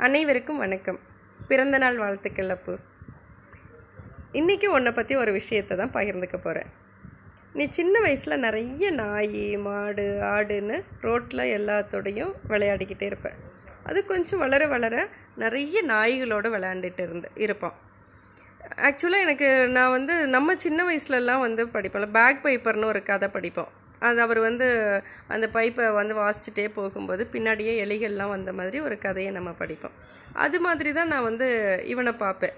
[0.00, 0.98] அனைவருக்கும் வணக்கம்.
[1.48, 2.78] பிறந்தநாள் வாழ்த்துக்கள் அப்பு.
[4.32, 6.70] இன்றைக்கி உன்னை பற்றி ஒரு விஷயத்தை தான் பகிர்ந்துக்க போகிறேன்
[7.52, 13.36] நீ சின்ன வயசில் நிறைய நாய் மாடு ஆடுன்னு ரோட்டில் எல்லாத்தோடையும் விளையாடிக்கிட்டே இருப்பேன்
[13.84, 17.76] அது கொஞ்சம் வளர வளர நிறைய நாய்களோடு விளையாண்டுட்டு இருந்து இருப்பான்
[18.76, 23.72] ஆக்சுவலாக எனக்கு நான் வந்து நம்ம சின்ன வயசுலலாம் வந்து படிப்போம்ல பேக் பைப்பர்னு ஒரு கதை படிப்போம்.
[24.08, 24.66] அது அவர் வந்து
[25.34, 29.96] அந்த பைப்பை வந்து வாசிச்சுட்டே போகும்போது பின்னாடியே எலிகள்லாம் வந்த மாதிரி ஒரு கதையை நம்ம படிப்போம்.
[30.44, 31.48] அது மாதிரி தான் நான் வந்து
[31.92, 32.56] இவனை பார்ப்பேன்.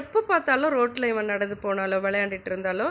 [0.00, 2.86] எப்போ பார்த்தாலும் ரோட்டில் இவன் நடந்து போனாலோ விளையாண்டுட்டு இருந்தாலோ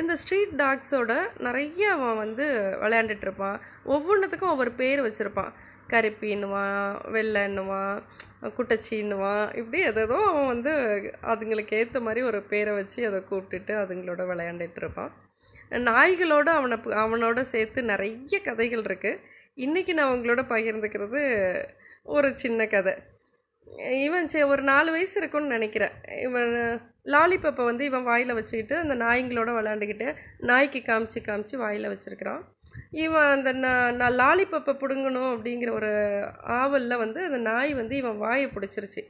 [0.00, 1.12] இந்த ஸ்ட்ரீட் டாக்ஸோட
[1.46, 2.44] நிறைய அவன் வந்து
[2.82, 3.56] விளையாண்டுட்டு இருப்பான்.
[3.94, 5.52] ஒவ்வொன்றுத்துக்கும் ஒவ்வொரு பேர் வச்சுருப்பான்.
[5.92, 6.84] கருப்பின்னுவான்
[7.16, 7.96] வெள்ளைன்னுவான்
[8.56, 10.72] குட்டச்சின்னுவான் இப்படி எதோ அவன் வந்து
[11.32, 15.12] அதுங்களுக்கு ஏற்ற மாதிரி ஒரு பேரை வச்சு அதை கூப்பிட்டுட்டு அதுங்களோட விளையாண்டுட்டு இருப்பான்.
[15.70, 19.20] நாய்களோடு அவனை அவனோட சேர்த்து நிறைய கதைகள் இருக்குது
[19.56, 21.20] இன்றைக்கி நான் அவங்களோட பகிர்ந்துக்கிறது
[22.02, 22.94] ஒரு சின்ன கதை.
[24.06, 25.94] இவன் சே ஒரு நாலு வயசு இருக்கும்னு நினைக்கிறேன்.
[26.22, 26.52] இவன்
[27.04, 32.42] லாலிபப்பை வந்து இவன் வாயில் வச்சுக்கிட்டு அந்த நாய்ங்களோட விளாண்டுக்கிட்டு நாய்க்கு காமிச்சு காமிச்சு வாயில் வச்சுருக்கிறான்.
[32.90, 35.90] இவன் அந்த நான் நான் லாலிபப்பை பிடுங்கணும் அப்படிங்கிற ஒரு
[36.42, 39.02] ஆவலில் வந்து அந்த நாய் வந்து இவன் வாயை பிடிச்சிருச்சு.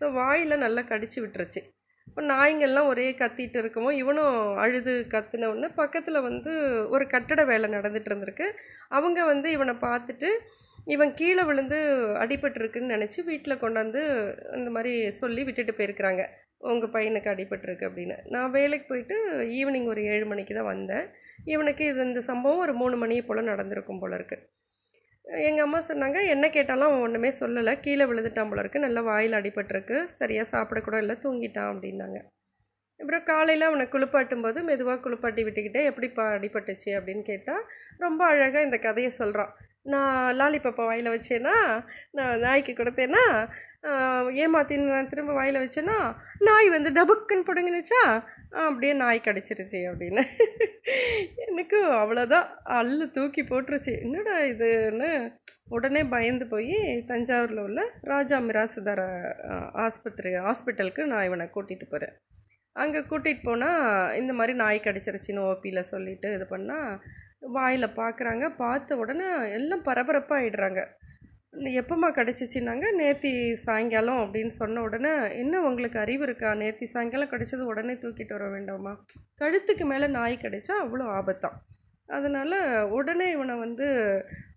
[0.00, 1.62] ஸோ வாயில் நல்லா கடிச்சு விட்டுருச்சு.
[2.08, 6.52] இப்போ நாய்ங்கள்லாம் ஒரே கத்திட்டு இருக்கவும் இவனும் அழுது கத்தின உடனே பக்கத்தில் வந்து
[6.94, 8.46] ஒரு கட்டட வேலை நடந்துட்டு இருந்திருக்கு.
[8.98, 10.30] அவங்க வந்து இவனை பார்த்துட்டு
[10.94, 11.78] இவன் கீழே விழுந்து
[12.22, 14.00] அடிபட்டிருக்குன்னு நினச்சி வீட்டில் கொண்டாந்து
[14.58, 16.22] இந்த மாதிரி சொல்லி விட்டுட்டு போயிருக்கிறாங்க.
[16.70, 18.16] உங்கள் பையனுக்கு அடிபட்டிருக்கு அப்படின்னு.
[18.34, 19.16] நான் வேலைக்கு போயிட்டு
[19.58, 21.06] ஈவினிங் ஒரு ஏழு மணிக்கு தான் வந்தேன்.
[21.54, 24.44] இவனுக்கு இது இந்த சம்பவம் ஒரு மூணு மணியை போல் நடந்திருக்கும் போல இருக்குது
[25.48, 27.72] எங்கள் அம்மா சொன்னாங்க என்ன கேட்டாலும் அவன் ஒன்றுமே சொல்லலை.
[27.80, 28.84] கீழே விழுந்துட்டான் போல இருக்கு.
[28.86, 30.04] நல்லா வாயில் அடிபட்டிருக்கு.
[30.20, 31.16] சரியாக சாப்பிடக்கூட இல்லை.
[31.24, 32.18] தூங்கிட்டான் அப்படின்னாங்க.
[33.00, 36.90] அப்புறம் காலையில் அவனை குளிப்பாட்டும் போது மெதுவாக குளிப்பாட்டி விட்டுக்கிட்டே எப்படிப்பா அடிபட்டுச்சு?
[36.98, 37.62] அப்படின்னு கேட்டால்
[37.98, 39.52] ரொம்ப அழகாக இந்த கதையை சொல்கிறான்
[39.92, 41.54] நான் லாலிபப்பா வாயில் வச்சேன்னா
[42.10, 43.24] நான் நாய்க்கு கொடுத்தேன்னா
[44.44, 45.96] ஏமாத்தின்னு நான் திரும்ப வாயில் வச்சேன்னா
[46.38, 48.02] நாய் வந்து டபுக்குன்னு பிடுங்கினுச்சா?
[48.52, 50.22] அப்படியே நாய் கடிச்சிருச்சு அப்படின்னு.
[51.46, 53.92] எனக்கு அவ்வளோதான் அல்லு தூக்கி போட்டுருச்சு.
[54.02, 55.10] என்னடா இதுன்னு
[55.68, 59.00] உடனே பயந்து போய் தஞ்சாவூரில் உள்ள ராஜா மிராசுதார
[59.84, 62.14] ஆஸ்பத்திரி ஹாஸ்பிட்டலுக்கு நான் இவனை கூட்டிகிட்டு போகிறேன்
[62.76, 66.92] அங்கே கூட்டிகிட்டு போனால் இந்த மாதிரி நாய் கடிச்சிருச்சின்னு ஓபியில் சொல்லிட்டு இது பண்ணால்
[67.56, 70.82] வாயில் பார்க்குறாங்க பார்த்த உடனே எல்லாம் பரபரப்பாக ஆகிடுறாங்க
[71.78, 76.54] எப்போம்மா கிடச்சிச்சின்னாங்க நேத்தி சாயங்காலம் அப்படின்னு சொன்ன உடனே என்ன உங்களுக்கு அறிவு இருக்கா?
[76.54, 78.92] நேத்தி சாயங்காலம் கிடச்சது உடனே தூக்கிட்டு வர வேண்டாமா?
[79.36, 81.56] கழுத்துக்கு மேலே நாய் கிடைச்சா அவ்வளோ ஆபத்தான்
[82.08, 82.56] அதனால்
[82.90, 83.86] உடனே இவனை வந்து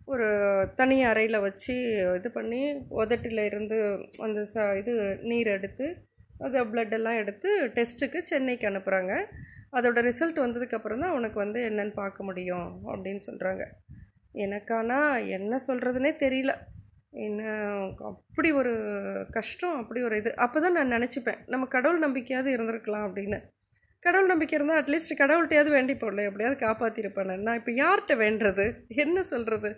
[0.05, 0.27] ஒரு
[0.75, 1.75] தனி அறையில் வச்சு
[2.15, 3.77] இது பண்ணி உதட்டில் இருந்து
[4.19, 5.85] அந்த ச இது நீர் எடுத்து
[6.41, 9.13] அது ப்ளட்டெல்லாம் எடுத்து டெஸ்ட்டுக்கு சென்னைக்கு அனுப்புகிறாங்க
[9.71, 13.63] அதோட ரிசல்ட் வந்ததுக்கப்புறம் தான் உனக்கு வந்து என்னன்னு பார்க்க முடியும் அப்படின்னு சொல்கிறாங்க
[14.35, 16.53] எனக்கானா என்ன சொல்கிறதுனே தெரியல.
[17.25, 17.41] என்ன
[18.09, 18.71] அப்படி ஒரு
[19.31, 20.31] கஷ்டம் அப்படி ஒரு இது.
[20.45, 23.39] அப்போ தான் நான் நினச்சிப்பேன் நம்ம கடவுள் நம்பிக்கையாவது இருந்திருக்கலாம் அப்படின்னு.
[24.03, 27.59] கடவுள் நம்பிக்கை இருந்தால் அட்லீஸ்ட் கடவுள்கிட்டயாவது வேண்டி போடல எப்படியாவது காப்பாற்றிருப்பேன் நான்.
[27.59, 28.65] இப்போ யார்கிட்ட வேண்டுறது?
[29.03, 29.69] என்ன சொல்கிறது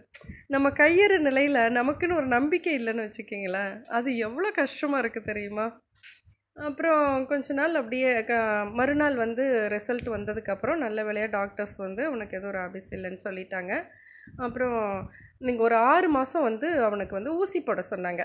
[0.54, 5.68] நம்ம கையறு நிலையில் நமக்குன்னு ஒரு நம்பிக்கை இல்லைன்னு வச்சுக்கிங்களேன் அது எவ்வளோ கஷ்டமாக இருக்குது தெரியுமா?
[6.68, 8.34] அப்புறம் கொஞ்ச நாள் அப்படியே க
[8.80, 9.44] மறுநாள் வந்து
[9.76, 13.74] ரிசல்ட் வந்ததுக்கப்புறம் நல்ல வேலையாக டாக்டர்ஸ் வந்து உனக்கு எதுவும் ஒரு ஆபிஸ் இல்லைன்னு சொல்லிட்டாங்க.
[14.46, 14.80] அப்புறம்
[15.46, 18.24] நீங்கள் ஒரு ஆறு மாதம் வந்து அவனுக்கு வந்து ஊசி போட சொன்னாங்க.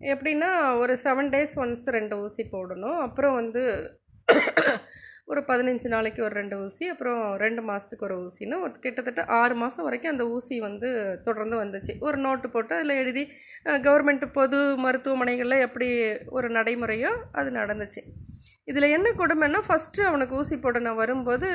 [0.00, 0.50] எப்படின்னா
[0.82, 2.98] ஒரு செவன் டேஸ் ஒன்ஸ் ரெண்டு ஊசி போடணும்.
[3.06, 3.62] அப்புறம் வந்து
[5.32, 9.86] ஒரு பதினஞ்சு நாளைக்கு ஒரு ரெண்டு ஊசி அப்புறம் ரெண்டு மாதத்துக்கு ஒரு ஊசின்னு ஒரு கிட்டத்தட்ட ஆறு மாதம்
[9.86, 10.88] வரைக்கும் அந்த ஊசி வந்து
[11.26, 11.92] தொடர்ந்து வந்துச்சு.
[12.06, 13.24] ஒரு நோட்டு போட்டு அதில் எழுதி
[13.86, 15.88] கவர்மெண்ட் பொது மருத்துவமனைகளில் எப்படி
[16.38, 18.02] ஒரு நடைமுறையோ அது நடந்துச்சு.
[18.70, 21.48] இதில் என்ன கொடுமைன்னா ஃபஸ்ட்டு அவனுக்கு ஊசி போட நான் வரும்போது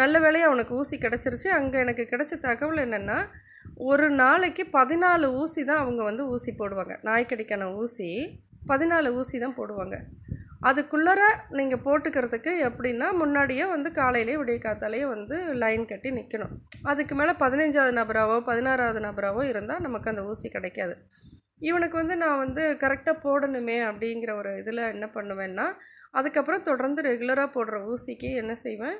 [0.00, 1.48] நல்ல வேலையாக அவனுக்கு ஊசி கிடச்சிருச்சு.
[1.58, 3.18] அங்கே எனக்கு கிடைச்ச தகவல் என்னென்னா
[3.88, 6.94] ஒரு நாளைக்கு பதினாலு ஊசி தான் அவங்க வந்து ஊசி போடுவாங்க.
[7.08, 8.08] நாய்க்கடிக்கான ஊசி
[8.70, 9.96] பதினாலு ஊசி தான் போடுவாங்க.
[10.68, 11.20] அதுக்குள்ளார
[11.58, 16.52] நீங்கள் போட்டுக்கிறதுக்கு எப்படின்னா முன்னாடியே வந்து காலையிலேயே விடிய காத்தாலேயே வந்து லைன் கட்டி நிற்கணும்
[16.90, 20.96] அதுக்கு மேலே பதினஞ்சாவது நபராவோ பதினாறாவது நபராவோ இருந்தால் நமக்கு அந்த ஊசி கிடைக்காது.
[21.68, 25.66] இவனுக்கு வந்து நான் வந்து கரெக்டாக போடணுமே அப்படிங்கிற ஒரு இதில் என்ன பண்ணுவேன்னா
[26.18, 28.96] அதுக்கப்புறம் தொடர்ந்து ரெகுலராக போடுற ஊசிக்கு என்ன செய்வேன்?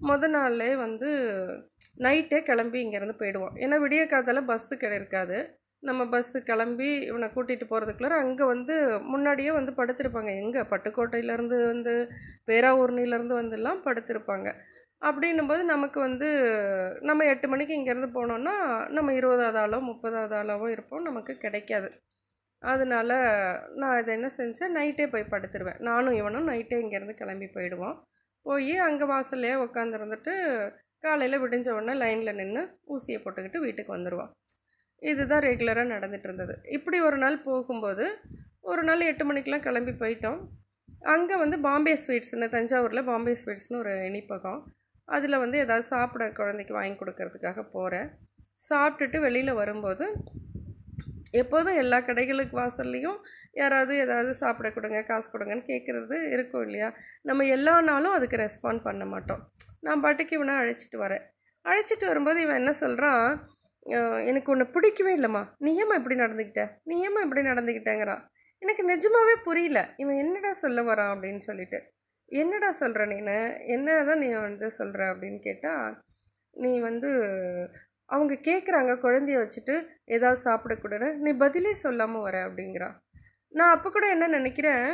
[0.00, 1.08] முத நாள்லே வந்து
[1.98, 3.54] நைட்டே கிளம்பி இங்கேருந்து போயிடுவோம்.
[3.54, 9.72] ஏன்னா விடிய காலத்தில் பஸ்ஸு இருக்காது நம்ம பஸ்ஸு கிளம்பி இவனை கூட்டிகிட்டு போகிறதுக்குள்ளார அங்கே வந்து முன்னாடியே வந்து
[9.72, 10.30] படுத்திருப்பாங்க.
[10.36, 10.60] எங்கே?
[10.60, 12.10] பட்டுக்கோட்டையிலேருந்து வந்து
[12.46, 14.48] பேராவூர்னிலேருந்து வந்துலாம் படுத்திருப்பாங்க.
[15.02, 16.28] அப்படின்னும்போது நமக்கு வந்து
[17.00, 18.54] நம்ம எட்டு மணிக்கு இங்கேருந்து போனோன்னா
[18.88, 21.02] நம்ம இருபதாவது ஆளோ முப்பதாவது ஆளாவோ இருப்போம்.
[21.02, 21.90] நமக்கு கிடைக்காது.
[22.58, 23.10] அதனால
[23.74, 24.74] நான் இதை என்ன செஞ்சேன்?
[24.74, 25.78] நைட்டே போய் படுத்துருவேன்.
[25.78, 27.96] நானும் இவனும் நைட்டே இங்கேருந்து கிளம்பி போயிடுவோம்.
[28.46, 30.34] போய் அங்கே வாசல்லையே உட்காந்துருந்துட்டு
[31.04, 32.62] காலையில் விடிஞ்ச உடனே லைனில் நின்று
[32.94, 34.32] ஊசியை போட்டுக்கிட்டு வீட்டுக்கு வந்துடுவான்
[35.02, 38.06] இதுதான் ரெகுலராக நடந்துட்டு இருந்தது இப்படி ஒரு நாள் போகும்போது
[38.70, 40.40] ஒரு நாள் எட்டு மணிக்கெலாம் கிளம்பி போயிட்டோம்.
[41.12, 44.60] அங்கே வந்து பாம்பே ஸ்வீட்ஸ்னு தஞ்சாவூரில் பாம்பே ஸ்வீட்ஸ்னு ஒரு இனிப்பகம்.
[45.08, 48.08] அதில் வந்து ஏதாவது சாப்பிட குழந்தைக்கு வாங்கி கொடுக்கறதுக்காக போகிறேன்
[48.68, 50.06] சாப்பிட்டுட்டு வெளியில் வரும்போது
[51.40, 53.18] எப்போதும் எல்லா கடைகளுக்கு வாசல்லையும்
[53.56, 56.88] யாராவது ஏதாவது சாப்பிட கொடுங்க காசு கொடுங்கன்னு கேட்குறது இருக்கும் இல்லையா?
[57.22, 59.42] நம்ம எல்லா நாளும் அதுக்கு ரெஸ்பாண்ட் பண்ண மாட்டோம்.
[59.86, 61.24] நான் பாட்டுக்கு இவனை அழைச்சிட்டு வரேன்.
[61.64, 63.24] அழைச்சிட்டு வரும்போது இவன் என்ன சொல்கிறான்
[64.30, 65.42] எனக்கு உன்னை பிடிக்கவே இல்லைம்மா.
[65.64, 68.22] நீ ஏம்மா இப்படி நடந்துக்கிட்ட நீ ஏம்மா இப்படி நடந்துக்கிட்டேங்கிறான்
[68.62, 69.80] எனக்கு நிஜமாவே புரியல.
[69.96, 71.78] இவன் என்னடா சொல்ல வரான் அப்படின்னு சொல்லிட்டு.
[72.32, 73.36] என்னடா சொல்கிற நீனு?
[73.74, 75.94] என்ன தான் நீ வந்து சொல்கிற அப்படின்னு கேட்டால்
[76.56, 77.10] நீ வந்து
[78.08, 79.74] அவங்க கேட்குறாங்க குழந்தைய வச்சுட்டு
[80.16, 82.96] ஏதாவது சாப்பிடக்கூடாது நீ பதிலே சொல்லாமல் வர அப்படிங்கிறான்
[83.52, 84.84] நான் அப்போ கூட என்ன நினைக்கிறேன்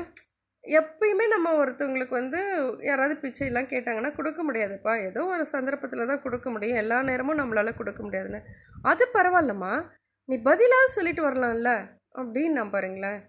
[0.64, 2.40] எப்பயுமே நம்ம ஒருத்தவங்களுக்கு வந்து
[2.78, 4.92] யாராவது பிச்சையெல்லாம் கேட்டாங்கன்னா கொடுக்க முடியாதுப்பா.
[5.04, 6.76] ஏதோ ஒரு சந்தர்ப்பத்தில் தான் கொடுக்க முடியும்.
[6.76, 8.40] எல்லா நேரமும் நம்மளால் கொடுக்க முடியாதுன்னு.
[8.82, 9.84] அது பரவாயில்லம்மா.
[10.24, 11.72] நீ பதிலாக சொல்லிட்டு வரலாம்ல
[12.14, 13.20] அப்படின்னு நான் பாருங்களேன்.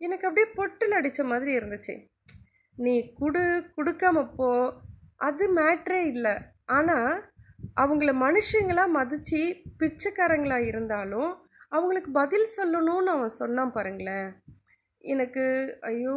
[0.00, 1.94] எனக்கு அப்படியே பொட்டில் அடித்த மாதிரி இருந்துச்சு.
[2.76, 4.74] நீ குடு கொடுக்காம போ.
[5.16, 6.34] அது மேட்ரே இல்லை.
[6.64, 7.10] ஆனால்
[7.76, 9.40] அவங்கள மனுஷங்களாக மதித்து
[9.78, 11.30] பிச்சைக்காரங்களாக இருந்தாலும்
[11.68, 14.28] அவங்களுக்கு பதில் சொல்லணும்னு அவன் சொன்னான் பாருங்களேன்.
[15.12, 15.44] எனக்கு
[15.90, 16.16] ஐயோ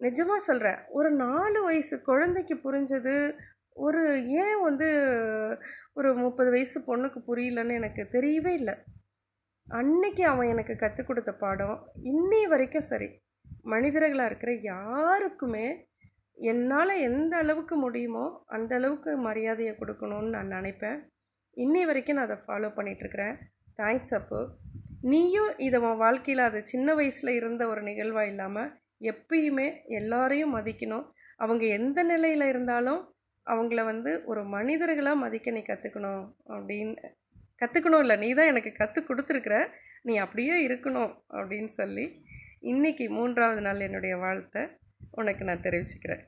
[0.00, 3.14] நிஜமாக சொல்கிறேன் ஒரு நாலு வயசு குழந்தைக்கு புரிஞ்சது
[3.86, 4.02] ஒரு
[4.42, 4.88] ஏன் வந்து
[5.98, 8.74] ஒரு முப்பது வயசு பொண்ணுக்கு புரியலன்னு எனக்கு தெரியவே இல்லை.
[9.68, 11.76] அன்னைக்கு அவன் எனக்கு கற்றுக் கொடுத்த பாடம்
[12.12, 13.08] இன்னி வரைக்கும் சரி.
[13.72, 15.66] மனிதர்களாக இருக்கிற யாருக்குமே
[16.38, 18.26] என்னால் எந்த அளவுக்கு முடியுமோ
[18.56, 20.98] அந்த அளவுக்கு மரியாதையை கொடுக்கணும்னு நான் நினைப்பேன்.
[21.56, 23.36] இன்னி வரைக்கும் நான் அதை ஃபாலோ பண்ணிகிட்ருக்கிறேன்
[23.78, 24.40] தேங்க்ஸ் அப்போ.
[25.02, 31.06] நீயும் இதை உன் வாழ்க்கையில் அது சின்ன வயசில் இருந்த ஒரு நிகழ்வாக இல்லாமல் எப்பயுமே எல்லாரையும் மதிக்கணும்.
[31.36, 33.14] அவங்க எந்த நிலையில் இருந்தாலும்
[33.46, 36.94] அவங்கள வந்து ஒரு மனிதர்களாக மதிக்க நீ கற்றுக்கணும் அப்படின்னு.
[37.58, 39.68] கற்றுக்கணும் இல்லை நீ தான் எனக்கு கற்றுக் கொடுத்துருக்குற.
[40.02, 42.22] நீ அப்படியே இருக்கணும் அப்படின்னு சொல்லி
[42.62, 44.70] இன்றைக்கி மூன்றாவது நாள் என்னுடைய வாழ்த்தை
[45.10, 46.22] உனக்கு நான் தெரிவிச்சுக்கிறேன்.